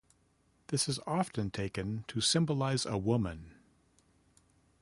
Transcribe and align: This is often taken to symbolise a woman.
This 0.69 0.89
is 0.89 0.99
often 1.05 1.51
taken 1.51 2.05
to 2.07 2.21
symbolise 2.21 2.87
a 2.87 2.97
woman. 2.97 3.53